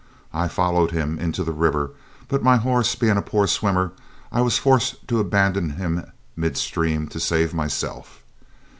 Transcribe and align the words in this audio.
I 0.33 0.47
followed 0.47 0.89
him 0.89 1.19
into 1.19 1.43
the 1.43 1.51
river, 1.51 1.91
but 2.27 2.41
my 2.41 2.57
horse 2.57 2.95
being 2.95 3.17
a 3.17 3.21
poor 3.21 3.45
swimmer, 3.45 3.91
I 4.31 4.41
was 4.41 4.57
forced 4.57 5.07
to 5.09 5.19
abandon 5.19 5.69
him 5.77 5.97
in 5.99 6.11
mid 6.35 6.57
stream 6.57 7.05
to 7.09 7.19
save 7.19 7.53
myself. 7.53 8.23